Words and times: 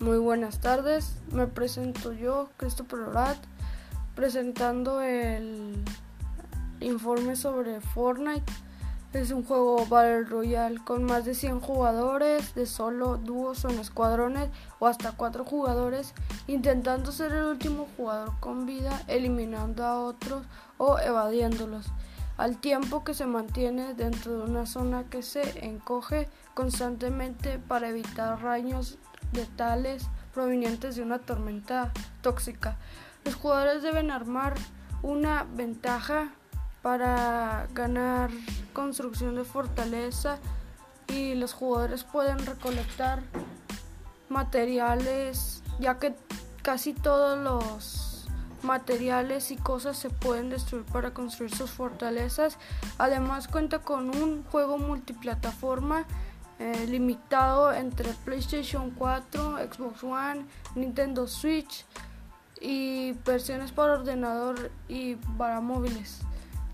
Muy 0.00 0.18
buenas 0.18 0.60
tardes, 0.60 1.16
me 1.32 1.46
presento 1.46 2.12
yo, 2.12 2.50
Christopher 2.58 3.00
Orat, 3.00 3.38
presentando 4.14 5.00
el 5.00 5.82
informe 6.80 7.36
sobre 7.36 7.80
Fortnite. 7.80 8.52
Es 9.12 9.32
un 9.32 9.44
juego 9.44 9.84
Battle 9.86 10.22
Royale 10.22 10.78
con 10.84 11.02
más 11.02 11.24
de 11.24 11.34
100 11.34 11.58
jugadores, 11.60 12.54
de 12.54 12.64
solo 12.64 13.16
dúos 13.16 13.64
o 13.64 13.68
en 13.68 13.80
escuadrones 13.80 14.50
o 14.78 14.86
hasta 14.86 15.10
4 15.10 15.44
jugadores, 15.44 16.14
intentando 16.46 17.10
ser 17.10 17.32
el 17.32 17.46
último 17.46 17.88
jugador 17.96 18.38
con 18.38 18.66
vida, 18.66 19.02
eliminando 19.08 19.84
a 19.84 19.98
otros 19.98 20.46
o 20.78 21.00
evadiéndolos, 21.00 21.86
al 22.36 22.58
tiempo 22.58 23.02
que 23.02 23.14
se 23.14 23.26
mantiene 23.26 23.94
dentro 23.94 24.38
de 24.38 24.44
una 24.48 24.64
zona 24.64 25.02
que 25.02 25.24
se 25.24 25.66
encoge 25.66 26.28
constantemente 26.54 27.58
para 27.58 27.88
evitar 27.88 28.40
rayos 28.40 28.96
letales 29.32 30.04
provenientes 30.32 30.94
de 30.94 31.02
una 31.02 31.18
tormenta 31.18 31.92
tóxica. 32.22 32.76
Los 33.24 33.34
jugadores 33.34 33.82
deben 33.82 34.12
armar 34.12 34.54
una 35.02 35.48
ventaja 35.52 36.28
para 36.80 37.66
ganar 37.74 38.30
construcción 38.70 39.34
de 39.34 39.44
fortaleza 39.44 40.38
y 41.08 41.34
los 41.34 41.52
jugadores 41.52 42.04
pueden 42.04 42.44
recolectar 42.44 43.22
materiales 44.28 45.62
ya 45.80 45.98
que 45.98 46.14
casi 46.62 46.92
todos 46.92 47.38
los 47.38 48.28
materiales 48.62 49.50
y 49.50 49.56
cosas 49.56 49.96
se 49.96 50.10
pueden 50.10 50.50
destruir 50.50 50.84
para 50.84 51.14
construir 51.14 51.54
sus 51.54 51.70
fortalezas. 51.70 52.58
Además 52.98 53.48
cuenta 53.48 53.80
con 53.80 54.14
un 54.14 54.44
juego 54.44 54.78
multiplataforma 54.78 56.04
eh, 56.58 56.86
limitado 56.86 57.72
entre 57.72 58.12
PlayStation 58.24 58.90
4, 58.90 59.56
Xbox 59.72 60.04
One, 60.04 60.44
Nintendo 60.74 61.26
Switch 61.26 61.86
y 62.60 63.12
versiones 63.24 63.72
para 63.72 63.94
ordenador 63.94 64.70
y 64.86 65.16
para 65.16 65.60
móviles. 65.60 66.20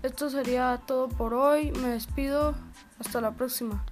Esto 0.07 0.29
sería 0.29 0.79
todo 0.87 1.09
por 1.09 1.33
hoy. 1.33 1.73
Me 1.73 1.89
despido. 1.89 2.55
Hasta 2.97 3.19
la 3.19 3.31
próxima. 3.31 3.85